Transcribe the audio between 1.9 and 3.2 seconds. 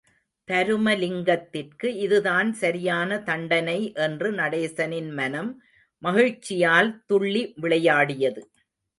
இதுதான் சரியான